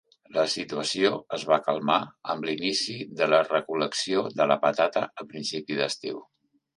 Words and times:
La 0.35 0.43
situació 0.51 1.09
es 1.37 1.43
va 1.49 1.59
calmar 1.67 1.97
amb 2.33 2.47
l'inici 2.49 2.95
de 3.19 3.27
la 3.33 3.41
recol·lecció 3.49 4.23
de 4.41 4.49
la 4.53 4.57
patata 4.65 5.05
a 5.25 5.27
principi 5.35 5.79
d'estiu. 5.81 6.23